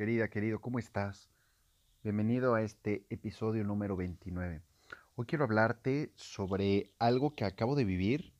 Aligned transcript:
Querida, 0.00 0.30
querido, 0.30 0.62
¿cómo 0.62 0.78
estás? 0.78 1.28
Bienvenido 2.02 2.54
a 2.54 2.62
este 2.62 3.04
episodio 3.10 3.64
número 3.64 3.96
29. 3.96 4.62
Hoy 5.14 5.26
quiero 5.26 5.44
hablarte 5.44 6.10
sobre 6.14 6.90
algo 6.98 7.34
que 7.34 7.44
acabo 7.44 7.76
de 7.76 7.84
vivir, 7.84 8.32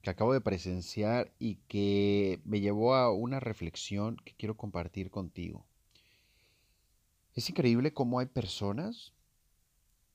que 0.00 0.10
acabo 0.10 0.32
de 0.32 0.40
presenciar 0.40 1.32
y 1.40 1.56
que 1.66 2.40
me 2.44 2.60
llevó 2.60 2.94
a 2.94 3.12
una 3.12 3.40
reflexión 3.40 4.16
que 4.24 4.36
quiero 4.36 4.56
compartir 4.56 5.10
contigo. 5.10 5.66
Es 7.34 7.50
increíble 7.50 7.92
cómo 7.92 8.20
hay 8.20 8.26
personas 8.26 9.12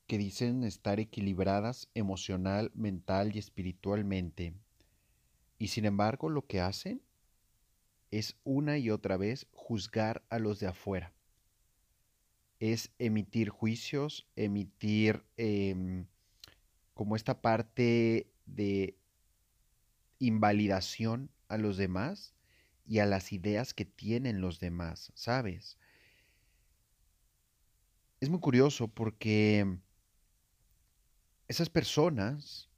que 0.07 0.17
dicen 0.17 0.63
estar 0.63 1.01
equilibradas 1.01 1.89
emocional, 1.95 2.71
mental 2.75 3.35
y 3.35 3.39
espiritualmente, 3.39 4.53
y 5.59 5.67
sin 5.67 5.83
embargo 5.83 6.29
lo 6.29 6.45
que 6.47 6.61
hacen 6.61 7.01
es 8.13 8.35
una 8.43 8.77
y 8.77 8.91
otra 8.91 9.17
vez 9.17 9.47
juzgar 9.53 10.23
a 10.29 10.37
los 10.37 10.59
de 10.59 10.67
afuera. 10.67 11.11
Es 12.59 12.91
emitir 12.99 13.49
juicios, 13.49 14.27
emitir 14.35 15.25
em, 15.35 16.05
como 16.93 17.15
esta 17.15 17.41
parte 17.41 18.31
de 18.45 18.99
invalidación 20.19 21.31
a 21.47 21.57
los 21.57 21.75
demás 21.75 22.35
y 22.85 22.99
a 22.99 23.07
las 23.07 23.33
ideas 23.33 23.73
que 23.73 23.83
tienen 23.83 24.41
los 24.41 24.59
demás, 24.59 25.11
¿sabes? 25.15 25.79
Es 28.19 28.29
muy 28.29 28.39
curioso 28.39 28.89
porque 28.89 29.79
esas 31.47 31.71
personas, 31.71 32.69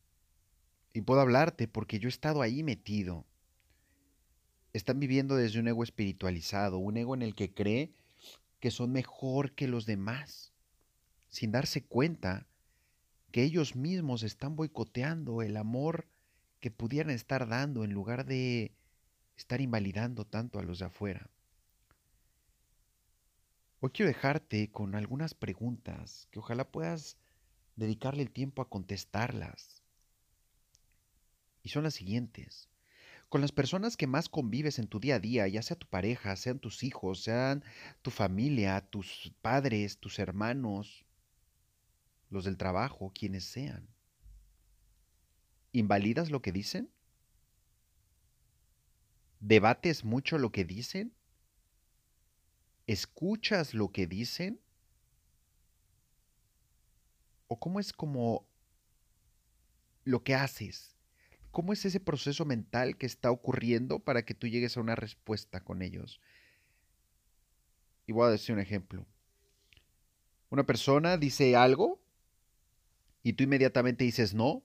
y 0.93 1.01
puedo 1.01 1.19
hablarte 1.19 1.67
porque 1.67 1.99
yo 1.99 2.07
he 2.07 2.09
estado 2.09 2.41
ahí 2.41 2.63
metido, 2.63 3.25
están 4.77 4.99
viviendo 4.99 5.37
desde 5.37 5.61
un 5.61 5.69
ego 5.69 5.83
espiritualizado, 5.83 6.79
un 6.79 6.97
ego 6.97 7.15
en 7.15 7.21
el 7.21 7.33
que 7.33 7.53
cree 7.53 7.93
que 8.59 8.71
son 8.71 8.91
mejor 8.91 9.53
que 9.53 9.69
los 9.69 9.85
demás, 9.85 10.51
sin 11.29 11.51
darse 11.51 11.85
cuenta 11.85 12.45
que 13.31 13.43
ellos 13.43 13.77
mismos 13.77 14.23
están 14.23 14.57
boicoteando 14.57 15.41
el 15.41 15.55
amor 15.55 16.07
que 16.59 16.71
pudieran 16.71 17.13
estar 17.13 17.47
dando 17.47 17.85
en 17.85 17.93
lugar 17.93 18.25
de 18.25 18.73
estar 19.37 19.61
invalidando 19.61 20.25
tanto 20.25 20.59
a 20.59 20.63
los 20.63 20.79
de 20.79 20.85
afuera. 20.85 21.29
Hoy 23.79 23.91
quiero 23.91 24.09
dejarte 24.09 24.71
con 24.71 24.95
algunas 24.95 25.33
preguntas 25.33 26.27
que 26.31 26.39
ojalá 26.39 26.69
puedas 26.69 27.15
dedicarle 27.77 28.23
el 28.23 28.31
tiempo 28.31 28.61
a 28.61 28.67
contestarlas. 28.67 29.81
Y 31.63 31.69
son 31.69 31.83
las 31.83 31.93
siguientes 31.93 32.67
con 33.29 33.41
las 33.41 33.51
personas 33.51 33.97
que 33.97 34.07
más 34.07 34.29
convives 34.29 34.79
en 34.79 34.87
tu 34.87 34.99
día 34.99 35.15
a 35.15 35.19
día, 35.19 35.47
ya 35.47 35.61
sea 35.61 35.77
tu 35.77 35.87
pareja, 35.87 36.35
sean 36.35 36.59
tus 36.59 36.83
hijos, 36.83 37.21
sean 37.21 37.63
tu 38.01 38.11
familia, 38.11 38.81
tus 38.81 39.33
padres, 39.41 39.97
tus 39.97 40.19
hermanos, 40.19 41.05
los 42.29 42.45
del 42.45 42.57
trabajo, 42.57 43.11
quienes 43.13 43.43
sean. 43.45 43.87
¿Invalidas 45.71 46.31
lo 46.31 46.41
que 46.41 46.51
dicen? 46.51 46.89
¿Debates 49.39 50.05
mucho 50.05 50.37
lo 50.37 50.51
que 50.51 50.63
dicen? 50.63 51.13
¿Escuchas 52.87 53.73
lo 53.73 53.91
que 53.91 54.07
dicen? 54.07 54.61
¿O 57.47 57.59
cómo 57.59 57.79
es 57.79 57.91
como 57.91 58.47
lo 60.03 60.23
que 60.23 60.35
haces? 60.35 60.94
¿Cómo 61.55 61.71
es 61.71 61.85
ese 61.85 62.01
proceso 62.01 62.43
mental 62.43 62.97
que 62.97 63.05
está 63.05 63.31
ocurriendo 63.31 63.99
para 63.99 64.25
que 64.25 64.33
tú 64.33 64.45
llegues 64.45 64.75
a 64.75 64.81
una 64.81 64.93
respuesta 64.93 65.61
con 65.61 65.81
ellos? 65.81 66.19
Y 68.05 68.11
voy 68.11 68.27
a 68.27 68.31
decir 68.31 68.53
un 68.53 68.59
ejemplo. 68.59 69.05
Una 70.49 70.65
persona 70.65 71.15
dice 71.15 71.55
algo 71.55 72.01
y 73.23 73.31
tú 73.31 73.45
inmediatamente 73.45 74.03
dices 74.03 74.33
no, 74.33 74.63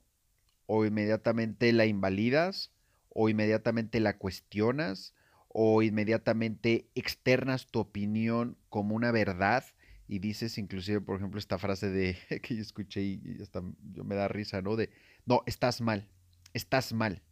o 0.66 0.84
inmediatamente 0.84 1.72
la 1.72 1.86
invalidas, 1.86 2.72
o 3.10 3.28
inmediatamente 3.28 4.00
la 4.00 4.18
cuestionas, 4.18 5.14
o 5.46 5.82
inmediatamente 5.82 6.88
externas 6.96 7.68
tu 7.68 7.78
opinión 7.78 8.56
como 8.68 8.96
una 8.96 9.12
verdad 9.12 9.64
y 10.08 10.18
dices 10.18 10.58
inclusive, 10.58 11.00
por 11.00 11.18
ejemplo, 11.18 11.38
esta 11.38 11.56
frase 11.56 11.88
de 11.88 12.16
que 12.42 12.56
yo 12.56 12.62
escuché 12.62 13.00
y 13.00 13.38
hasta 13.40 13.62
yo 13.92 14.02
me 14.02 14.16
da 14.16 14.26
risa, 14.26 14.60
¿no? 14.60 14.74
De, 14.74 14.90
no, 15.24 15.44
estás 15.46 15.80
mal 15.80 16.08
estás 16.54 16.92
mal. 16.92 17.22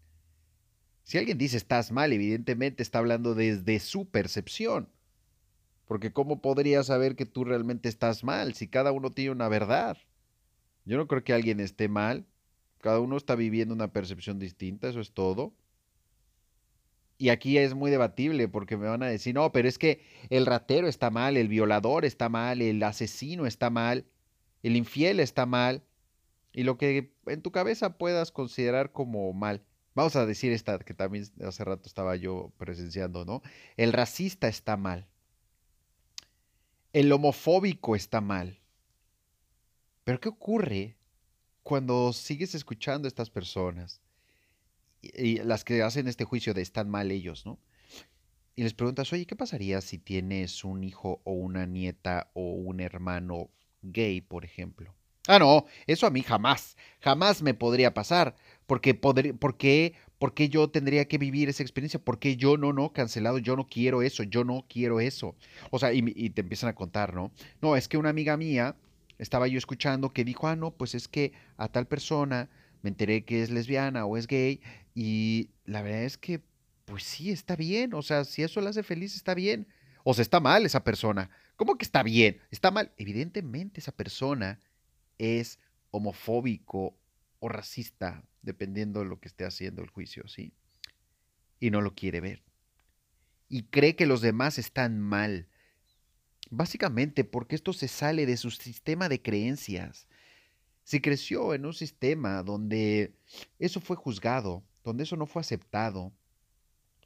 Si 1.05 1.17
alguien 1.17 1.39
dice 1.39 1.56
estás 1.56 1.91
mal, 1.91 2.12
evidentemente 2.12 2.83
está 2.83 2.99
hablando 2.99 3.34
desde 3.34 3.81
su 3.81 4.11
percepción. 4.11 4.89
Porque 5.87 6.12
¿cómo 6.12 6.43
podría 6.43 6.83
saber 6.83 7.17
que 7.17 7.25
tú 7.25 7.45
realmente 7.45 7.89
estás 7.89 8.25
mal 8.25 8.55
si 8.55 8.69
cada 8.69 8.93
uno 8.93 9.12
tiene 9.12 9.31
una 9.31 9.49
verdad? 9.49 9.97
Yo 10.84 10.99
no 10.99 11.06
creo 11.09 11.25
que 11.25 11.33
alguien 11.33 11.61
esté 11.61 11.89
mal. 11.89 12.27
Cada 12.81 13.01
uno 13.01 13.17
está 13.17 13.34
viviendo 13.34 13.75
una 13.75 13.93
percepción 13.93 14.39
distinta, 14.39 14.89
eso 14.89 15.01
es 15.01 15.12
todo. 15.12 15.55
Y 17.17 17.31
aquí 17.31 17.59
es 17.59 17.75
muy 17.75 17.91
debatible 17.91 18.47
porque 18.47 18.77
me 18.77 18.87
van 18.87 19.03
a 19.03 19.06
decir, 19.06 19.35
no, 19.35 19.50
pero 19.50 19.67
es 19.67 19.79
que 19.79 20.03
el 20.31 20.47
ratero 20.47 20.87
está 20.87 21.11
mal, 21.11 21.37
el 21.37 21.49
violador 21.49 22.05
está 22.05 22.29
mal, 22.29 22.62
el 22.62 22.83
asesino 22.83 23.47
está 23.47 23.71
mal, 23.71 24.05
el 24.62 24.77
infiel 24.77 25.21
está 25.21 25.47
mal 25.47 25.83
y 26.58 26.64
lo 26.64 26.76
que 26.76 27.14
en 27.26 27.41
tu 27.41 27.52
cabeza 27.52 27.98
puedas 27.98 28.32
considerar 28.32 28.91
como 28.91 29.32
mal. 29.32 29.62
Vamos 29.94 30.16
a 30.16 30.26
decir 30.26 30.50
esta 30.50 30.76
que 30.80 30.92
también 30.92 31.24
hace 31.46 31.62
rato 31.62 31.86
estaba 31.86 32.16
yo 32.16 32.52
presenciando, 32.58 33.24
¿no? 33.24 33.42
El 33.76 33.92
racista 33.92 34.48
está 34.48 34.76
mal. 34.76 35.06
El 36.92 37.12
homofóbico 37.12 37.94
está 37.94 38.20
mal. 38.20 38.58
Pero 40.02 40.20
¿qué 40.20 40.30
ocurre 40.30 40.96
cuando 41.62 42.12
sigues 42.12 42.56
escuchando 42.56 43.06
a 43.06 43.10
estas 43.10 43.30
personas? 43.30 44.00
Y, 45.00 45.36
las 45.36 45.62
que 45.62 45.84
hacen 45.84 46.08
este 46.08 46.25
juicio 46.25 46.54
de 46.54 46.62
están 46.62 46.90
mal 46.90 47.12
ellos, 47.12 47.46
¿no? 47.46 47.60
Y 48.56 48.64
les 48.64 48.75
preguntas, 48.75 49.12
oye, 49.12 49.26
¿qué 49.26 49.36
pasaría 49.36 49.80
si 49.80 49.96
tienes 49.96 50.64
un 50.64 50.82
hijo 50.82 51.20
o 51.22 51.34
una 51.34 51.66
nieta 51.66 52.32
o 52.34 52.54
un 52.54 52.80
hermano 52.80 53.48
gay, 53.82 54.20
por 54.20 54.44
ejemplo? 54.44 54.97
Ah, 55.28 55.39
no, 55.39 55.66
eso 55.87 56.06
a 56.06 56.11
mí 56.11 56.22
jamás, 56.22 56.75
jamás 57.00 57.43
me 57.43 57.53
podría 57.53 57.93
pasar, 57.93 58.34
porque, 58.66 58.94
podría, 58.94 59.34
porque, 59.34 59.93
porque 60.19 60.49
yo 60.49 60.71
tendría 60.71 61.06
que 61.06 61.19
vivir 61.19 61.50
esa 61.50 61.62
experiencia, 61.62 62.00
porque 62.03 62.37
yo 62.37 62.56
no, 62.56 62.72
no, 62.72 62.94
cancelado, 62.94 63.37
yo 63.37 63.55
no 63.55 63.67
quiero 63.67 64.00
eso, 64.00 64.22
yo 64.22 64.43
no 64.43 64.65
quiero 64.67 65.00
eso. 65.00 65.37
O 65.71 65.78
sea, 65.78 65.93
y, 65.93 66.03
y 66.17 66.31
te 66.31 66.41
empiezan 66.41 66.71
a 66.71 66.75
contar, 66.75 67.15
¿no? 67.15 67.31
No, 67.61 67.77
es 67.77 67.88
que 67.88 67.99
una 67.99 68.09
amiga 68.09 68.38
mía, 68.38 68.75
estaba 69.19 69.49
yo 69.49 69.59
escuchando 69.59 70.15
que 70.15 70.25
dijo, 70.25 70.49
ah, 70.49 70.56
no, 70.56 70.71
pues 70.71 70.94
es 70.94 71.09
que 71.09 71.33
a 71.59 71.69
tal 71.69 71.87
persona 71.87 72.49
me 72.81 72.88
enteré 72.88 73.27
que 73.27 73.43
es 73.43 73.50
lesbiana 73.50 74.06
o 74.06 74.17
es 74.17 74.28
gay, 74.28 74.62
y 74.94 75.50
la 75.67 75.83
verdad 75.83 76.05
es 76.05 76.17
que, 76.17 76.41
pues 76.87 77.03
sí, 77.03 77.31
está 77.31 77.55
bien, 77.55 77.93
o 77.93 78.00
sea, 78.00 78.25
si 78.25 78.43
eso 78.43 78.62
la 78.62 78.71
hace 78.71 78.83
feliz, 78.83 79.15
está 79.15 79.34
bien. 79.34 79.69
O 80.05 80.15
sea, 80.15 80.22
está 80.22 80.41
mal 80.41 80.65
esa 80.65 80.84
persona. 80.84 81.28
¿Cómo 81.56 81.77
que 81.77 81.84
está 81.84 82.03
bien? 82.03 82.41
Está 82.50 82.71
mal. 82.71 82.93
Evidentemente 82.97 83.81
esa 83.81 83.93
persona 83.93 84.59
es 85.19 85.59
homofóbico 85.91 86.97
o 87.41 87.49
racista, 87.49 88.25
dependiendo 88.43 89.01
de 89.01 89.06
lo 89.06 89.21
que 89.21 89.29
esté 89.29 89.45
haciendo 89.45 89.83
el 89.83 89.91
juicio, 89.91 90.27
¿sí? 90.29 90.53
Y 91.61 91.71
no 91.71 91.81
lo 91.81 91.95
quiere 91.95 92.21
ver. 92.21 92.43
Y 93.49 93.65
cree 93.65 93.97
que 93.97 94.06
los 94.06 94.21
demás 94.21 94.59
están 94.59 95.01
mal. 95.01 95.49
Básicamente 96.51 97.25
porque 97.25 97.56
esto 97.56 97.73
se 97.73 97.89
sale 97.89 98.27
de 98.27 98.37
su 98.37 98.51
sistema 98.51 99.09
de 99.09 99.23
creencias. 99.23 100.06
Si 100.84 101.01
creció 101.01 101.55
en 101.55 101.67
un 101.67 101.75
sistema 101.75 102.43
donde 102.43 103.15
eso 103.59 103.81
fue 103.81 103.97
juzgado, 103.97 104.65
donde 104.85 105.03
eso 105.03 105.17
no 105.17 105.27
fue 105.27 105.41
aceptado, 105.41 106.12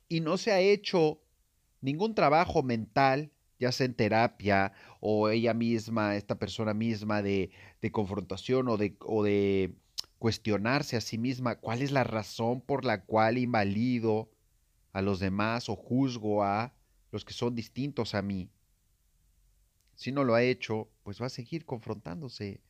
y 0.09 0.21
no 0.21 0.37
se 0.37 0.53
ha 0.53 0.61
hecho 0.61 1.21
ningún 1.81 2.15
trabajo 2.15 2.63
mental 2.63 3.33
ya 3.63 3.71
sea 3.71 3.87
en 3.87 3.95
terapia 3.95 4.73
o 4.99 5.29
ella 5.29 5.55
misma, 5.55 6.17
esta 6.17 6.37
persona 6.37 6.75
misma 6.75 7.23
de, 7.23 7.53
confrontación 7.93 8.69
o 8.69 8.77
de, 8.77 9.77
cuestionarse 10.19 10.97
a 10.97 11.01
sí 11.01 11.17
misma 11.17 11.61
cuál 11.61 11.81
es 11.81 11.93
la 11.93 12.03
razón 12.03 12.61
por 12.61 12.85
la 12.85 13.05
cual 13.05 13.39
invalido 13.39 14.31
a 14.93 15.01
los 15.01 15.21
demás 15.21 15.69
o 15.69 15.77
juzgo 15.77 16.43
a 16.43 16.75
los 17.13 17.25
que 17.25 17.35
son 17.35 17.55
distintos 17.55 18.17
a 18.17 18.23
mí. 18.23 18.51
Si 19.95 20.11
no 20.11 20.25
lo 20.25 20.35
ha 20.35 20.43
hecho, 20.43 20.91
pues 21.05 21.23
va 21.23 21.27
a 21.27 21.29
seguir 21.29 21.65
confrontándose 21.65 22.61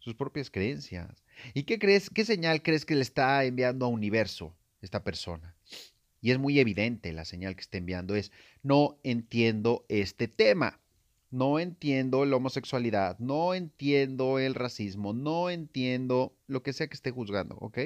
sus 0.00 0.14
propias 0.14 0.50
creencias. 0.50 1.24
¿Y 1.54 1.62
qué 1.62 1.78
crees, 1.78 2.10
qué 2.10 2.26
señal 2.26 2.62
crees 2.62 2.84
que 2.84 2.94
le 2.94 3.02
está 3.02 3.42
enviando 3.44 3.86
a 3.86 3.88
universo 3.88 4.54
esta 4.82 5.02
persona? 5.02 5.56
Y 6.20 6.30
es 6.30 6.38
muy 6.38 6.58
evidente 6.58 7.12
la 7.12 7.24
señal 7.24 7.54
que 7.54 7.62
está 7.62 7.78
enviando, 7.78 8.14
es 8.14 8.32
no 8.62 8.98
entiendo 9.02 9.84
este 9.88 10.28
tema, 10.28 10.80
no 11.30 11.58
entiendo 11.58 12.24
la 12.24 12.36
homosexualidad, 12.36 13.18
no 13.18 13.54
entiendo 13.54 14.38
el 14.38 14.54
racismo, 14.54 15.12
no 15.12 15.48
entiendo 15.50 16.36
lo 16.46 16.62
que 16.62 16.72
sea 16.72 16.88
que 16.88 16.94
esté 16.94 17.10
juzgando, 17.10 17.56
¿ok? 17.56 17.78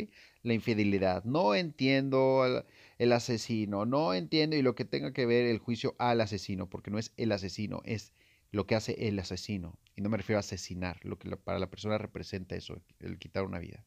la 0.45 0.53
infidelidad, 0.53 1.25
no 1.25 1.55
entiendo 1.55 2.65
el 2.99 3.13
asesino, 3.13 3.87
no 3.87 4.15
entiendo 4.15 4.57
y 4.57 4.63
lo 4.63 4.75
que 4.75 4.85
tenga 4.85 5.13
que 5.13 5.27
ver 5.27 5.47
el 5.47 5.59
juicio 5.59 5.97
al 5.99 6.21
asesino, 6.21 6.69
porque 6.69 6.91
no 6.91 6.99
es 6.99 7.13
el 7.17 7.33
asesino, 7.33 7.81
es 7.85 8.13
lo 8.53 8.67
que 8.67 8.75
hace 8.75 9.09
el 9.09 9.19
asesino. 9.19 9.79
Y 9.97 10.03
no 10.03 10.11
me 10.11 10.19
refiero 10.19 10.39
a 10.39 10.41
asesinar, 10.41 11.01
lo 11.03 11.19
que 11.19 11.35
para 11.37 11.59
la 11.59 11.71
persona 11.71 11.97
representa 11.97 12.55
eso, 12.55 12.81
el 13.01 13.19
quitar 13.19 13.45
una 13.45 13.59
vida. 13.59 13.85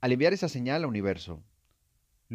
Al 0.00 0.12
enviar 0.12 0.32
esa 0.32 0.48
señal 0.48 0.82
al 0.82 0.88
universo, 0.88 1.42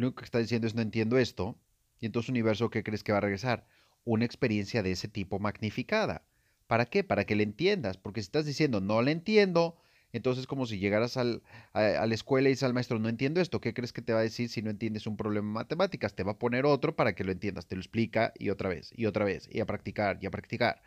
lo 0.00 0.08
único 0.08 0.20
que 0.20 0.24
está 0.24 0.38
diciendo 0.38 0.66
es 0.66 0.74
no 0.74 0.82
entiendo 0.82 1.18
esto, 1.18 1.58
y 2.00 2.06
entonces 2.06 2.30
universo, 2.30 2.70
¿qué 2.70 2.82
crees 2.82 3.04
que 3.04 3.12
va 3.12 3.18
a 3.18 3.22
regresar? 3.22 3.66
Una 4.04 4.24
experiencia 4.24 4.82
de 4.82 4.92
ese 4.92 5.08
tipo 5.08 5.38
magnificada. 5.38 6.24
¿Para 6.66 6.86
qué? 6.86 7.04
Para 7.04 7.24
que 7.24 7.36
le 7.36 7.42
entiendas, 7.42 7.98
porque 7.98 8.20
si 8.20 8.26
estás 8.26 8.46
diciendo 8.46 8.80
no 8.80 9.02
le 9.02 9.12
entiendo, 9.12 9.76
entonces, 10.12 10.46
como 10.46 10.66
si 10.66 10.78
llegaras 10.78 11.16
a, 11.16 11.24
la 11.24 12.14
escuela 12.14 12.48
y 12.48 12.52
dices 12.52 12.64
al 12.64 12.74
maestro, 12.74 12.98
no 12.98 13.08
entiendo 13.08 13.40
esto, 13.40 13.60
¿qué 13.60 13.74
crees 13.74 13.92
que 13.92 14.02
te 14.02 14.12
va 14.12 14.20
a 14.20 14.22
decir 14.22 14.48
si 14.48 14.60
no 14.60 14.70
entiendes 14.70 15.06
un 15.06 15.16
problema 15.16 15.46
en 15.46 15.52
matemáticas? 15.52 16.14
Te 16.14 16.24
va 16.24 16.32
a 16.32 16.38
poner 16.38 16.66
otro 16.66 16.96
para 16.96 17.14
que 17.14 17.22
lo 17.22 17.30
entiendas, 17.30 17.66
te 17.66 17.76
lo 17.76 17.80
explica 17.80 18.32
y 18.36 18.50
otra 18.50 18.68
vez, 18.68 18.90
y 18.96 19.06
otra 19.06 19.24
vez, 19.24 19.48
y 19.52 19.60
a 19.60 19.66
practicar, 19.66 20.18
y 20.20 20.26
a 20.26 20.30
practicar. 20.30 20.82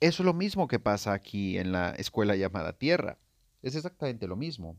Eso 0.00 0.22
es 0.22 0.26
lo 0.26 0.34
mismo 0.34 0.68
que 0.68 0.78
pasa 0.78 1.14
aquí 1.14 1.56
en 1.56 1.72
la 1.72 1.90
escuela 1.92 2.36
llamada 2.36 2.74
Tierra. 2.74 3.18
Es 3.62 3.76
exactamente 3.76 4.26
lo 4.26 4.36
mismo. 4.36 4.76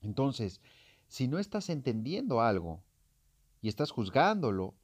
Entonces, 0.00 0.62
si 1.06 1.28
no 1.28 1.38
estás 1.38 1.68
entendiendo 1.68 2.40
algo 2.40 2.82
y 3.62 3.68
estás 3.68 3.92
juzgándolo, 3.92 4.74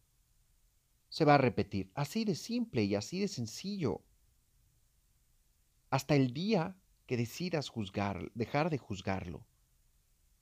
se 1.09 1.25
va 1.25 1.35
a 1.35 1.39
repetir. 1.39 1.91
Así 1.95 2.25
de 2.25 2.37
simple 2.37 2.85
y 2.85 2.95
así 2.95 3.19
de 3.19 3.29
sencillo. 3.29 4.03
Hasta 5.91 6.15
el 6.15 6.33
día 6.33 6.77
que 7.07 7.17
decidas 7.17 7.69
juzgar, 7.69 8.31
dejar 8.35 8.71
de 8.71 8.79
juzgarlo. 8.79 9.45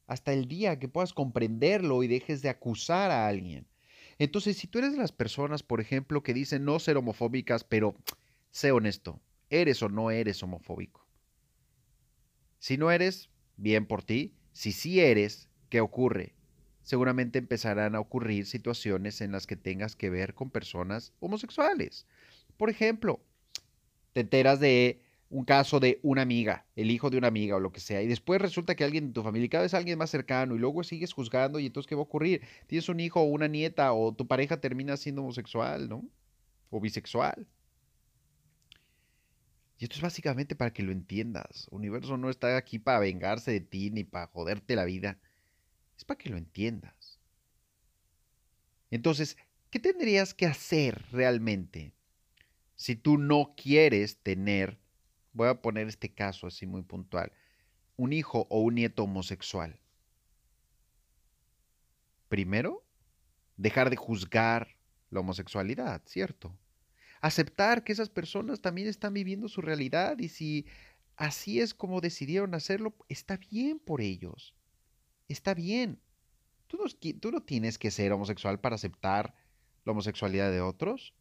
Hasta 0.06 0.32
el 0.32 0.46
día 0.46 0.78
que 0.78 0.88
puedas 0.88 1.14
comprenderlo 1.14 2.02
y 2.02 2.08
dejes 2.08 2.42
de 2.42 2.50
acusar 2.50 3.10
a 3.10 3.26
alguien. 3.26 3.66
Entonces, 4.18 4.56
si 4.56 4.66
tú 4.66 4.78
eres 4.78 4.92
de 4.92 4.98
las 4.98 5.12
personas, 5.12 5.62
por 5.62 5.80
ejemplo, 5.80 6.22
que 6.22 6.34
dicen 6.34 6.64
no 6.64 6.78
ser 6.78 6.96
homofóbicas, 6.96 7.64
pero 7.64 7.96
sé 8.50 8.70
honesto, 8.70 9.20
¿eres 9.50 9.82
o 9.82 9.88
no 9.88 10.10
eres 10.10 10.42
homofóbico? 10.42 11.06
Si 12.58 12.76
no 12.76 12.90
eres, 12.90 13.30
bien 13.56 13.86
por 13.86 14.02
ti. 14.02 14.36
Si 14.52 14.72
sí 14.72 15.00
eres, 15.00 15.48
¿qué 15.68 15.80
ocurre? 15.80 16.35
Seguramente 16.86 17.40
empezarán 17.40 17.96
a 17.96 18.00
ocurrir 18.00 18.46
situaciones 18.46 19.20
en 19.20 19.32
las 19.32 19.48
que 19.48 19.56
tengas 19.56 19.96
que 19.96 20.08
ver 20.08 20.34
con 20.34 20.50
personas 20.50 21.12
homosexuales. 21.18 22.06
Por 22.56 22.70
ejemplo, 22.70 23.18
te 24.12 24.20
enteras 24.20 24.60
de 24.60 25.02
un 25.28 25.44
caso 25.44 25.80
de 25.80 25.98
una 26.04 26.22
amiga, 26.22 26.64
el 26.76 26.92
hijo 26.92 27.10
de 27.10 27.18
una 27.18 27.26
amiga 27.26 27.56
o 27.56 27.58
lo 27.58 27.72
que 27.72 27.80
sea, 27.80 28.02
y 28.02 28.06
después 28.06 28.40
resulta 28.40 28.76
que 28.76 28.84
alguien 28.84 29.08
de 29.08 29.14
tu 29.14 29.24
familia, 29.24 29.48
cada 29.48 29.64
vez 29.64 29.74
alguien 29.74 29.98
más 29.98 30.10
cercano, 30.10 30.54
y 30.54 30.60
luego 30.60 30.84
sigues 30.84 31.12
juzgando, 31.12 31.58
y 31.58 31.66
entonces, 31.66 31.88
¿qué 31.88 31.96
va 31.96 32.02
a 32.02 32.04
ocurrir? 32.04 32.42
Tienes 32.68 32.88
un 32.88 33.00
hijo 33.00 33.20
o 33.20 33.24
una 33.24 33.48
nieta, 33.48 33.92
o 33.92 34.14
tu 34.14 34.28
pareja 34.28 34.60
termina 34.60 34.96
siendo 34.96 35.22
homosexual, 35.22 35.88
¿no? 35.88 36.04
O 36.70 36.80
bisexual. 36.80 37.48
Y 39.78 39.84
esto 39.86 39.96
es 39.96 40.02
básicamente 40.02 40.54
para 40.54 40.72
que 40.72 40.84
lo 40.84 40.92
entiendas. 40.92 41.66
El 41.72 41.78
universo 41.78 42.16
no 42.16 42.30
está 42.30 42.56
aquí 42.56 42.78
para 42.78 43.00
vengarse 43.00 43.50
de 43.50 43.60
ti 43.60 43.90
ni 43.90 44.04
para 44.04 44.28
joderte 44.28 44.76
la 44.76 44.84
vida. 44.84 45.18
Es 45.96 46.04
para 46.04 46.18
que 46.18 46.28
lo 46.28 46.36
entiendas. 46.36 47.18
Entonces, 48.90 49.36
¿qué 49.70 49.78
tendrías 49.78 50.34
que 50.34 50.46
hacer 50.46 51.04
realmente 51.10 51.94
si 52.76 52.96
tú 52.96 53.18
no 53.18 53.54
quieres 53.56 54.18
tener 54.22 54.78
voy 55.36 55.48
a 55.48 55.60
poner 55.60 55.86
este 55.86 56.12
caso 56.12 56.46
así 56.46 56.66
muy 56.66 56.82
puntual, 56.82 57.30
un 57.96 58.12
hijo 58.12 58.46
o 58.50 58.60
un 58.60 58.74
nieto 58.76 59.04
homosexual. 59.04 59.78
Primero, 62.28 62.84
dejar 63.56 63.90
de 63.90 63.96
juzgar 63.96 64.76
la 65.10 65.20
homosexualidad, 65.20 66.02
¿cierto? 66.06 66.58
Aceptar 67.20 67.84
que 67.84 67.92
esas 67.92 68.08
personas 68.08 68.60
también 68.60 68.88
están 68.88 69.12
viviendo 69.12 69.48
su 69.48 69.60
realidad 69.60 70.18
y 70.18 70.28
si 70.28 70.66
así 71.16 71.60
es 71.60 71.74
como 71.74 72.00
decidieron 72.00 72.54
hacerlo, 72.54 72.94
está 73.08 73.36
bien 73.36 73.78
por 73.78 74.00
ellos. 74.00 74.54
Está 75.28 75.54
bien. 75.54 76.00
Tú 76.66 76.78
no, 76.78 76.84
tú 77.20 77.30
no 77.30 77.42
tienes 77.42 77.78
que 77.78 77.90
ser 77.90 78.12
homosexual 78.12 78.60
para 78.60 78.74
aceptar 78.74 79.34
la 79.84 79.92
homosexualidad 79.92 80.50
de 80.50 80.60
otros 80.60 81.14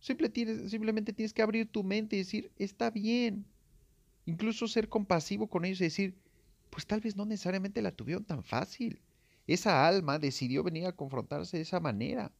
simplemente 0.00 1.12
tienes 1.12 1.32
que 1.32 1.42
abrir 1.42 1.70
tu 1.70 1.82
mente 1.82 2.16
y 2.16 2.20
decir, 2.20 2.52
está 2.56 2.90
bien. 2.90 3.46
Incluso 4.24 4.68
ser 4.68 4.88
compasivo 4.88 5.48
con 5.48 5.64
ellos 5.64 5.80
y 5.80 5.84
decir, 5.84 6.18
pues 6.70 6.86
tal 6.86 7.00
vez 7.00 7.16
no 7.16 7.24
necesariamente 7.24 7.82
la 7.82 7.92
tuvieron 7.92 8.24
tan 8.24 8.44
fácil. 8.44 9.00
Esa 9.46 9.86
alma 9.86 10.18
decidió 10.18 10.62
venir 10.62 10.86
a 10.86 10.96
confrontarse 10.96 11.56
de 11.56 11.62
esa 11.62 11.80
manera. 11.80 12.32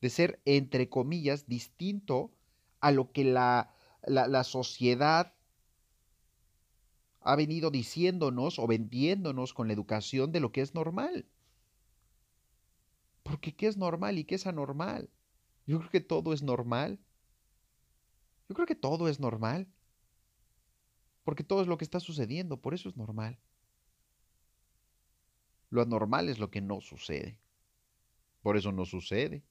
De 0.00 0.10
ser, 0.10 0.40
entre 0.44 0.88
comillas, 0.88 1.46
distinto 1.46 2.32
a 2.80 2.90
lo 2.90 3.12
que 3.12 3.24
la, 3.24 3.70
la, 4.02 4.28
la 4.28 4.44
sociedad 4.44 5.32
ha 7.26 7.34
venido 7.34 7.72
diciéndonos 7.72 8.60
o 8.60 8.68
vendiéndonos 8.68 9.52
con 9.52 9.66
la 9.66 9.74
educación 9.74 10.30
de 10.30 10.38
lo 10.38 10.52
que 10.52 10.60
es 10.60 10.74
normal. 10.74 11.26
Porque 13.24 13.56
¿qué 13.56 13.66
es 13.66 13.76
normal 13.76 14.16
y 14.16 14.24
qué 14.24 14.36
es 14.36 14.46
anormal? 14.46 15.10
Yo 15.66 15.78
creo 15.80 15.90
que 15.90 16.00
todo 16.00 16.32
es 16.32 16.44
normal. 16.44 17.00
Yo 18.48 18.54
creo 18.54 18.66
que 18.68 18.76
todo 18.76 19.08
es 19.08 19.18
normal. 19.18 19.66
Porque 21.24 21.42
todo 21.42 21.62
es 21.62 21.66
lo 21.66 21.76
que 21.76 21.84
está 21.84 21.98
sucediendo, 21.98 22.60
por 22.60 22.74
eso 22.74 22.88
es 22.88 22.96
normal. 22.96 23.36
Lo 25.70 25.82
anormal 25.82 26.28
es 26.28 26.38
lo 26.38 26.48
que 26.52 26.60
no 26.60 26.80
sucede. 26.80 27.40
Por 28.40 28.56
eso 28.56 28.70
no 28.70 28.84
sucede. 28.84 29.42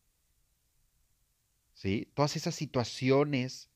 ¿Sí? 1.73 2.09
Todas 2.13 2.37
esas 2.37 2.55
situaciones 2.55 3.69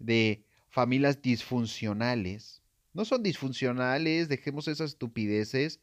de 0.00 0.44
familias 0.68 1.22
disfuncionales 1.22 2.64
no 2.98 3.04
son 3.04 3.22
disfuncionales, 3.22 4.28
dejemos 4.28 4.66
esas 4.66 4.90
estupideces, 4.90 5.80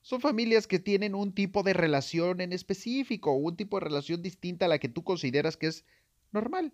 son 0.00 0.20
familias 0.20 0.66
que 0.66 0.80
tienen 0.80 1.14
un 1.14 1.32
tipo 1.32 1.62
de 1.62 1.74
relación 1.74 2.40
en 2.40 2.52
específico, 2.52 3.30
un 3.34 3.56
tipo 3.56 3.78
de 3.78 3.84
relación 3.84 4.20
distinta 4.20 4.64
a 4.64 4.68
la 4.68 4.80
que 4.80 4.88
tú 4.88 5.04
consideras 5.04 5.56
que 5.56 5.68
es 5.68 5.84
normal 6.32 6.72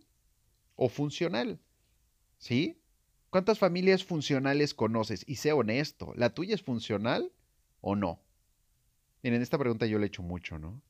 o 0.77 0.89
funcional. 0.89 1.61
¿Sí? 2.39 2.81
¿Cuántas 3.29 3.59
familias 3.59 4.03
funcionales 4.03 4.73
conoces? 4.73 5.25
Y 5.27 5.35
sé 5.35 5.53
honesto, 5.53 6.15
¿la 6.17 6.33
tuya 6.33 6.55
es 6.55 6.63
funcional 6.63 7.31
o 7.83 7.97
no? 7.97 8.23
Miren, 9.23 9.43
esta 9.43 9.59
pregunta 9.59 9.85
yo 9.85 9.99
le 9.99 10.07
he 10.07 10.09
hecho 10.09 10.23
mucho, 10.23 10.59
¿no? 10.59 10.81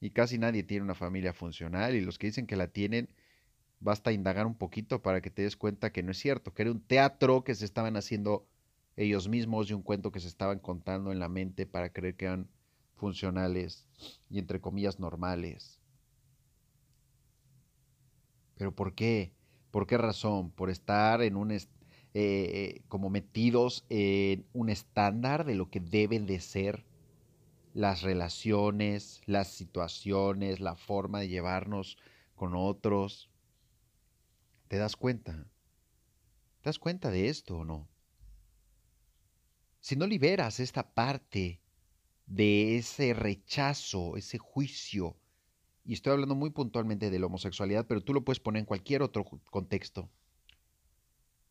Y 0.00 0.08
casi 0.08 0.38
nadie 0.38 0.62
tiene 0.62 0.84
una 0.84 0.94
familia 0.94 1.34
funcional 1.34 1.96
y 1.96 2.00
los 2.00 2.16
que 2.16 2.28
dicen 2.28 2.46
que 2.46 2.56
la 2.56 2.68
tienen, 2.68 3.10
basta 3.80 4.12
indagar 4.12 4.46
un 4.46 4.54
poquito 4.54 5.02
para 5.02 5.20
que 5.20 5.30
te 5.30 5.42
des 5.42 5.56
cuenta 5.56 5.92
que 5.92 6.02
no 6.02 6.10
es 6.12 6.18
cierto, 6.18 6.52
que 6.54 6.62
era 6.62 6.70
un 6.70 6.80
teatro 6.80 7.44
que 7.44 7.54
se 7.54 7.64
estaban 7.64 7.96
haciendo 7.96 8.46
ellos 8.96 9.28
mismos 9.28 9.70
y 9.70 9.74
un 9.74 9.82
cuento 9.82 10.10
que 10.10 10.20
se 10.20 10.28
estaban 10.28 10.58
contando 10.58 11.12
en 11.12 11.18
la 11.18 11.28
mente 11.28 11.66
para 11.66 11.92
creer 11.92 12.16
que 12.16 12.24
eran 12.26 12.48
funcionales 12.94 13.86
y 14.30 14.38
entre 14.38 14.60
comillas 14.60 14.98
normales. 14.98 15.80
¿Pero 18.56 18.74
por 18.74 18.94
qué? 18.94 19.32
¿Por 19.70 19.86
qué 19.86 19.98
razón? 19.98 20.50
Por 20.50 20.70
estar 20.70 21.20
en 21.22 21.36
un 21.36 21.56
eh, 22.14 22.82
como 22.88 23.10
metidos 23.10 23.84
en 23.90 24.46
un 24.54 24.70
estándar 24.70 25.44
de 25.44 25.54
lo 25.54 25.68
que 25.68 25.80
deben 25.80 26.24
de 26.26 26.40
ser 26.40 26.86
las 27.74 28.00
relaciones, 28.00 29.20
las 29.26 29.48
situaciones, 29.48 30.60
la 30.60 30.76
forma 30.76 31.20
de 31.20 31.28
llevarnos 31.28 31.98
con 32.34 32.54
otros. 32.54 33.28
¿Te 34.68 34.78
das 34.78 34.96
cuenta? 34.96 35.32
¿Te 36.60 36.68
das 36.68 36.78
cuenta 36.78 37.10
de 37.10 37.28
esto 37.28 37.58
o 37.58 37.64
no? 37.64 37.88
si 39.86 39.94
no 39.94 40.08
liberas 40.08 40.58
esta 40.58 40.94
parte 40.94 41.60
de 42.26 42.76
ese 42.76 43.14
rechazo, 43.14 44.16
ese 44.16 44.36
juicio, 44.36 45.16
y 45.84 45.92
estoy 45.92 46.14
hablando 46.14 46.34
muy 46.34 46.50
puntualmente 46.50 47.08
de 47.08 47.20
la 47.20 47.26
homosexualidad, 47.26 47.86
pero 47.86 48.02
tú 48.02 48.12
lo 48.12 48.24
puedes 48.24 48.40
poner 48.40 48.58
en 48.58 48.66
cualquier 48.66 49.00
otro 49.00 49.24
contexto, 49.24 50.10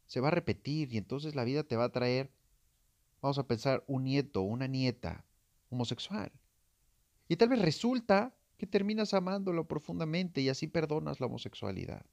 se 0.05 0.19
va 0.19 0.27
a 0.27 0.31
repetir 0.31 0.91
y 0.91 0.97
entonces 0.97 1.33
la 1.33 1.45
vida 1.45 1.63
te 1.63 1.77
va 1.77 1.85
a 1.85 1.93
traer, 1.93 2.29
vamos 3.21 3.37
a 3.37 3.47
pensar, 3.47 3.85
un 3.87 4.03
nieto, 4.03 4.41
una 4.41 4.67
nieta 4.67 5.23
homosexual. 5.69 6.29
Y 7.29 7.37
tal 7.37 7.47
vez 7.47 7.61
resulta 7.61 8.35
que 8.57 8.67
terminas 8.67 9.13
amándolo 9.13 9.65
profundamente 9.65 10.41
y 10.41 10.49
así 10.49 10.67
perdonas 10.67 11.21
la 11.21 11.27
homosexualidad. 11.27 12.05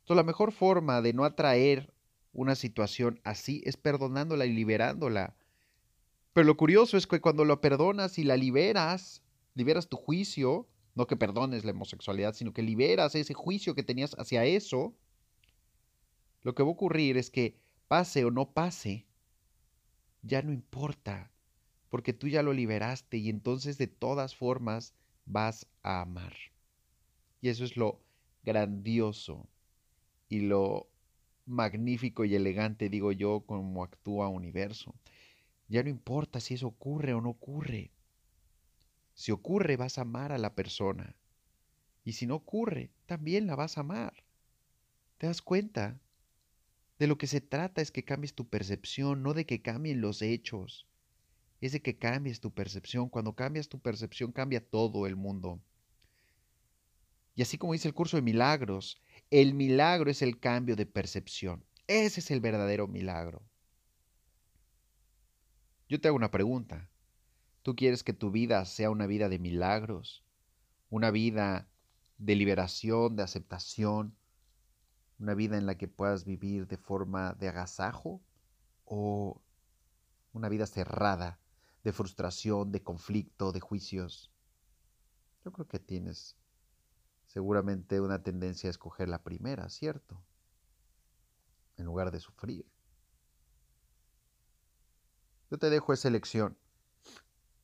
Entonces 0.00 0.16
la 0.16 0.26
mejor 0.26 0.52
forma 0.52 1.02
de 1.02 1.12
no 1.12 1.24
atraer 1.24 1.92
una 2.32 2.54
situación 2.54 3.20
así 3.24 3.62
es 3.64 3.76
perdonándola 3.76 4.46
y 4.46 4.52
liberándola. 4.52 5.36
Pero 6.32 6.46
lo 6.46 6.56
curioso 6.56 6.96
es 6.96 7.06
que 7.06 7.20
cuando 7.20 7.44
lo 7.44 7.60
perdonas 7.60 8.18
y 8.18 8.24
la 8.24 8.36
liberas, 8.36 9.22
liberas 9.54 9.88
tu 9.88 9.96
juicio, 9.96 10.68
no 10.94 11.06
que 11.06 11.16
perdones 11.16 11.64
la 11.64 11.72
homosexualidad, 11.72 12.34
sino 12.34 12.52
que 12.52 12.62
liberas 12.62 13.14
ese 13.14 13.34
juicio 13.34 13.74
que 13.74 13.82
tenías 13.82 14.14
hacia 14.18 14.44
eso, 14.44 14.94
lo 16.42 16.54
que 16.54 16.62
va 16.62 16.68
a 16.68 16.72
ocurrir 16.72 17.16
es 17.16 17.30
que 17.30 17.58
pase 17.88 18.24
o 18.24 18.30
no 18.30 18.52
pase, 18.52 19.06
ya 20.22 20.42
no 20.42 20.52
importa, 20.52 21.30
porque 21.88 22.12
tú 22.12 22.28
ya 22.28 22.42
lo 22.42 22.52
liberaste 22.52 23.16
y 23.16 23.28
entonces 23.28 23.78
de 23.78 23.88
todas 23.88 24.36
formas 24.36 24.94
vas 25.26 25.66
a 25.82 26.02
amar. 26.02 26.34
Y 27.40 27.48
eso 27.48 27.64
es 27.64 27.76
lo 27.76 28.00
grandioso 28.44 29.48
y 30.30 30.40
lo 30.40 30.88
magnífico 31.44 32.24
y 32.24 32.34
elegante, 32.34 32.88
digo 32.88 33.12
yo, 33.12 33.40
como 33.40 33.84
actúa 33.84 34.28
universo. 34.28 34.94
Ya 35.68 35.82
no 35.82 35.90
importa 35.90 36.40
si 36.40 36.54
eso 36.54 36.68
ocurre 36.68 37.12
o 37.12 37.20
no 37.20 37.30
ocurre. 37.30 37.90
Si 39.12 39.32
ocurre, 39.32 39.76
vas 39.76 39.98
a 39.98 40.02
amar 40.02 40.32
a 40.32 40.38
la 40.38 40.54
persona. 40.54 41.14
Y 42.04 42.12
si 42.12 42.26
no 42.26 42.36
ocurre, 42.36 42.90
también 43.06 43.46
la 43.46 43.56
vas 43.56 43.76
a 43.76 43.82
amar. 43.82 44.14
¿Te 45.18 45.26
das 45.26 45.42
cuenta? 45.42 46.00
De 46.98 47.06
lo 47.06 47.18
que 47.18 47.26
se 47.26 47.40
trata 47.40 47.82
es 47.82 47.90
que 47.90 48.04
cambies 48.04 48.34
tu 48.34 48.48
percepción, 48.48 49.22
no 49.22 49.34
de 49.34 49.46
que 49.46 49.62
cambien 49.62 50.00
los 50.00 50.22
hechos. 50.22 50.86
Es 51.60 51.72
de 51.72 51.82
que 51.82 51.98
cambies 51.98 52.40
tu 52.40 52.52
percepción. 52.52 53.08
Cuando 53.08 53.34
cambias 53.34 53.68
tu 53.68 53.80
percepción, 53.80 54.32
cambia 54.32 54.64
todo 54.64 55.06
el 55.06 55.16
mundo. 55.16 55.60
Y 57.34 57.42
así 57.42 57.58
como 57.58 57.72
dice 57.72 57.88
el 57.88 57.94
curso 57.94 58.16
de 58.16 58.22
milagros, 58.22 59.00
el 59.30 59.54
milagro 59.54 60.10
es 60.10 60.22
el 60.22 60.40
cambio 60.40 60.74
de 60.74 60.86
percepción. 60.86 61.64
Ese 61.86 62.20
es 62.20 62.30
el 62.32 62.40
verdadero 62.40 62.88
milagro. 62.88 63.42
Yo 65.88 66.00
te 66.00 66.08
hago 66.08 66.16
una 66.16 66.32
pregunta. 66.32 66.90
¿Tú 67.62 67.76
quieres 67.76 68.02
que 68.02 68.12
tu 68.12 68.30
vida 68.30 68.64
sea 68.64 68.90
una 68.90 69.06
vida 69.06 69.28
de 69.28 69.38
milagros? 69.38 70.24
¿Una 70.88 71.12
vida 71.12 71.68
de 72.18 72.34
liberación, 72.34 73.14
de 73.16 73.22
aceptación? 73.22 74.16
¿Una 75.18 75.34
vida 75.34 75.58
en 75.58 75.66
la 75.66 75.76
que 75.76 75.86
puedas 75.86 76.24
vivir 76.24 76.66
de 76.66 76.76
forma 76.76 77.34
de 77.34 77.48
agasajo? 77.48 78.20
¿O 78.84 79.40
una 80.32 80.48
vida 80.48 80.66
cerrada, 80.66 81.38
de 81.84 81.92
frustración, 81.92 82.72
de 82.72 82.82
conflicto, 82.82 83.52
de 83.52 83.60
juicios? 83.60 84.32
Yo 85.44 85.52
creo 85.52 85.68
que 85.68 85.78
tienes 85.78 86.39
seguramente 87.30 88.00
una 88.00 88.24
tendencia 88.24 88.68
a 88.68 88.72
escoger 88.72 89.08
la 89.08 89.22
primera, 89.22 89.68
¿cierto? 89.68 90.20
En 91.76 91.86
lugar 91.86 92.10
de 92.10 92.18
sufrir. 92.18 92.66
Yo 95.48 95.56
te 95.56 95.70
dejo 95.70 95.92
esa 95.92 96.08
elección. 96.08 96.58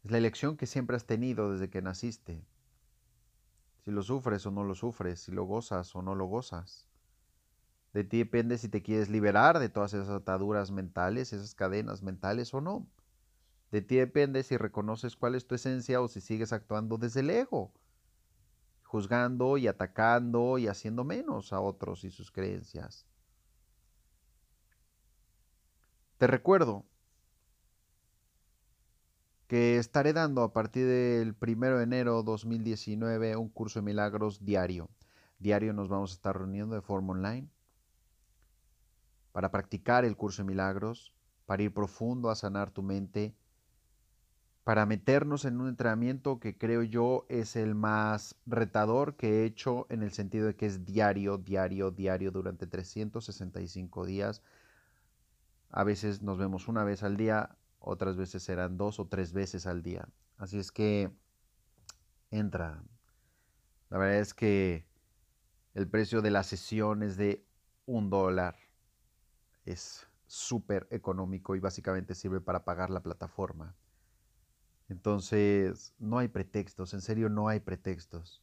Es 0.05 0.13
la 0.13 0.19
elección 0.19 0.57
que 0.57 0.67
siempre 0.67 0.95
has 0.95 1.05
tenido 1.05 1.51
desde 1.51 1.69
que 1.69 1.83
naciste. 1.83 2.47
Si 3.85 3.91
lo 3.91 4.05
sufres 4.05 4.47
o 4.47 4.53
no 4.53 4.63
lo 4.63 4.77
sufres, 4.77 5.23
si 5.23 5.33
lo 5.33 5.43
gozas 5.45 5.97
o 5.97 6.03
no 6.03 6.15
lo 6.15 6.27
gozas. 6.27 6.87
De 7.93 8.05
ti 8.05 8.19
depende 8.19 8.59
si 8.59 8.69
te 8.69 8.83
quieres 8.83 9.09
liberar 9.09 9.59
de 9.59 9.69
todas 9.69 9.95
esas 9.95 10.11
ataduras 10.11 10.71
mentales, 10.71 11.33
esas 11.33 11.57
cadenas 11.57 12.05
mentales 12.05 12.55
o 12.55 12.61
no. 12.61 12.87
De 13.73 13.83
ti 13.83 13.97
depende 13.97 14.45
si 14.45 14.57
reconoces 14.57 15.17
cuál 15.17 15.35
es 15.35 15.49
tu 15.49 15.57
esencia 15.57 16.01
o 16.01 16.07
si 16.07 16.21
sigues 16.21 16.53
actuando 16.53 16.99
desde 16.99 17.19
el 17.19 17.31
ego 17.31 17.73
juzgando 18.97 19.59
y 19.59 19.69
atacando 19.69 20.57
y 20.57 20.69
haciendo 20.69 21.05
menos 21.05 21.53
a 21.53 21.61
otros 21.61 22.03
y 22.05 22.11
sus 22.11 22.31
creencias. 22.31 23.05
Te 26.17 26.27
recuerdo 26.27 26.87
que 29.49 29.77
estaré 29.77 30.15
dando 30.15 30.43
a 30.43 30.55
partir 30.55 30.87
del 30.87 31.37
1 31.39 31.77
de 31.77 31.83
enero 31.83 32.23
2019 32.23 33.37
un 33.37 33.51
curso 33.51 33.81
de 33.81 33.85
milagros 33.85 34.43
diario. 34.43 34.89
Diario 35.39 35.75
nos 35.75 35.91
vamos 35.91 36.13
a 36.13 36.15
estar 36.15 36.39
reuniendo 36.39 36.75
de 36.75 36.81
forma 36.81 37.13
online 37.13 37.51
para 39.33 39.51
practicar 39.51 40.07
el 40.07 40.17
curso 40.17 40.41
de 40.41 40.49
milagros, 40.49 41.13
para 41.45 41.63
ir 41.63 41.75
profundo 41.75 42.31
a 42.31 42.35
sanar 42.35 42.71
tu 42.71 42.83
mente 42.83 43.37
para 44.67 44.85
meternos 44.85 45.45
en 45.45 45.61
un 45.61 45.69
entrenamiento 45.69 46.41
que 46.41 46.59
creo 46.59 46.83
yo 46.83 47.25
es 47.29 47.55
el 47.55 47.77
más 47.77 48.35
retador 48.47 49.15
que 49.15 49.29
he 49.29 49.45
hecho 49.45 49.87
en 49.91 50.03
el 50.03 50.11
sentido 50.11 50.49
de 50.49 50.57
que 50.57 50.67
es 50.67 50.85
diario, 50.85 51.39
diario, 51.39 51.93
diario 51.93 52.33
durante 52.33 52.67
365 52.67 54.05
días. 54.05 54.43
A 55.71 55.85
veces 55.85 56.21
nos 56.21 56.37
vemos 56.37 56.67
una 56.67 56.83
vez 56.83 57.05
al 57.05 57.17
día, 57.17 57.57
otras 57.79 58.17
veces 58.17 58.43
serán 58.43 58.77
dos 58.77 58.99
o 58.99 59.07
tres 59.07 59.33
veces 59.33 59.69
al 59.69 59.85
día. 59.85 60.09
Así 60.37 60.59
es 60.59 60.73
que 60.73 61.13
entra. 62.33 62.83
La 63.89 63.99
verdad 63.99 64.19
es 64.19 64.35
que 64.35 64.85
el 65.75 65.87
precio 65.87 66.23
de 66.23 66.33
la 66.33 66.43
sesión 66.43 67.05
es 67.05 67.17
de 67.17 67.47
un 67.85 68.11
dólar. 68.11 68.57
Es 69.65 70.09
súper 70.27 70.89
económico 70.91 71.55
y 71.55 71.61
básicamente 71.61 72.17
sirve 72.17 72.41
para 72.41 72.65
pagar 72.65 72.91
la 72.91 73.05
plataforma. 73.05 73.77
Entonces, 74.89 75.95
no 75.99 76.19
hay 76.19 76.29
pretextos, 76.29 76.95
en 76.95 77.01
serio 77.01 77.29
no 77.29 77.49
hay 77.49 77.61
pretextos. 77.61 78.43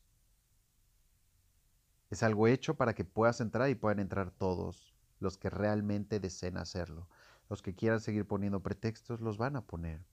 Es 2.09 2.21
algo 2.21 2.47
hecho 2.47 2.75
para 2.75 2.93
que 2.93 3.05
puedas 3.05 3.39
entrar 3.41 3.69
y 3.69 3.75
puedan 3.75 3.99
entrar 3.99 4.31
todos 4.31 4.93
los 5.19 5.37
que 5.37 5.49
realmente 5.49 6.19
deseen 6.19 6.57
hacerlo. 6.57 7.07
Los 7.49 7.61
que 7.61 7.75
quieran 7.75 8.01
seguir 8.01 8.27
poniendo 8.27 8.61
pretextos 8.61 9.21
los 9.21 9.37
van 9.37 9.55
a 9.55 9.65
poner. 9.65 10.05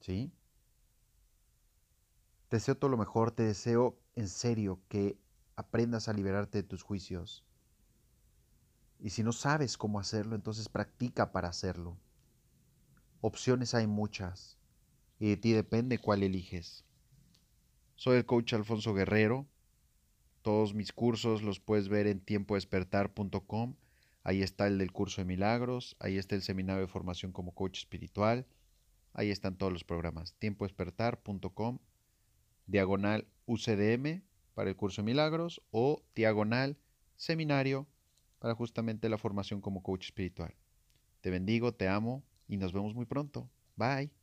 ¿Sí? 0.00 0.32
Te 2.48 2.56
deseo 2.56 2.76
todo 2.76 2.90
lo 2.90 2.96
mejor, 2.96 3.30
te 3.30 3.44
deseo 3.44 3.98
en 4.16 4.28
serio 4.28 4.80
que 4.88 5.18
aprendas 5.54 6.08
a 6.08 6.12
liberarte 6.12 6.58
de 6.58 6.68
tus 6.68 6.82
juicios. 6.82 7.44
Y 8.98 9.10
si 9.10 9.22
no 9.22 9.32
sabes 9.32 9.78
cómo 9.78 10.00
hacerlo, 10.00 10.34
entonces 10.34 10.68
practica 10.68 11.30
para 11.30 11.48
hacerlo. 11.48 11.96
Opciones 13.20 13.74
hay 13.74 13.86
muchas 13.86 14.57
y 15.18 15.28
de 15.28 15.36
ti 15.36 15.52
depende 15.52 15.98
cuál 15.98 16.22
eliges. 16.22 16.84
Soy 17.96 18.16
el 18.18 18.26
coach 18.26 18.54
Alfonso 18.54 18.94
Guerrero. 18.94 19.46
Todos 20.42 20.74
mis 20.74 20.92
cursos 20.92 21.42
los 21.42 21.60
puedes 21.60 21.88
ver 21.88 22.06
en 22.06 22.20
tiempodespertar.com. 22.20 23.74
Ahí 24.22 24.42
está 24.42 24.66
el 24.66 24.78
del 24.78 24.92
curso 24.92 25.20
de 25.20 25.24
milagros, 25.24 25.96
ahí 26.00 26.18
está 26.18 26.34
el 26.34 26.42
seminario 26.42 26.82
de 26.82 26.92
formación 26.92 27.32
como 27.32 27.54
coach 27.54 27.78
espiritual, 27.78 28.46
ahí 29.14 29.30
están 29.30 29.56
todos 29.56 29.72
los 29.72 29.84
programas. 29.84 30.34
tiempodespertar.com, 30.38 31.78
diagonal 32.66 33.26
UCDM 33.46 34.22
para 34.54 34.70
el 34.70 34.76
curso 34.76 35.02
de 35.02 35.06
milagros 35.06 35.62
o 35.70 36.04
diagonal 36.14 36.76
seminario 37.16 37.86
para 38.38 38.54
justamente 38.54 39.08
la 39.08 39.18
formación 39.18 39.60
como 39.60 39.82
coach 39.82 40.06
espiritual. 40.06 40.54
Te 41.20 41.30
bendigo, 41.30 41.72
te 41.74 41.88
amo 41.88 42.22
y 42.46 42.58
nos 42.58 42.72
vemos 42.72 42.94
muy 42.94 43.06
pronto. 43.06 43.48
Bye. 43.76 44.17